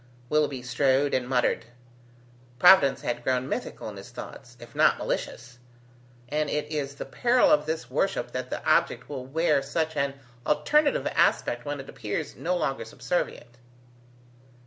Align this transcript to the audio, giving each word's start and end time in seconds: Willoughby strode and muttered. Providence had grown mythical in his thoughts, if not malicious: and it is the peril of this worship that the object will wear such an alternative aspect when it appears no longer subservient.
Willoughby 0.29 0.63
strode 0.63 1.13
and 1.13 1.29
muttered. 1.29 1.65
Providence 2.57 3.01
had 3.01 3.23
grown 3.23 3.47
mythical 3.47 3.87
in 3.87 3.97
his 3.97 4.09
thoughts, 4.09 4.57
if 4.59 4.73
not 4.73 4.97
malicious: 4.97 5.59
and 6.27 6.49
it 6.49 6.71
is 6.71 6.95
the 6.95 7.05
peril 7.05 7.51
of 7.51 7.67
this 7.67 7.87
worship 7.87 8.31
that 8.31 8.49
the 8.49 8.67
object 8.67 9.07
will 9.09 9.27
wear 9.27 9.61
such 9.61 9.95
an 9.95 10.15
alternative 10.43 11.05
aspect 11.13 11.65
when 11.65 11.79
it 11.79 11.87
appears 11.87 12.35
no 12.35 12.57
longer 12.57 12.83
subservient. 12.83 13.59